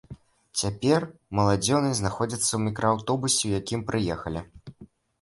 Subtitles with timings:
[0.61, 1.05] Цяпер
[1.41, 4.49] маладзёны знаходзяцца ў мікрааўтобусе, у якім прыехалі.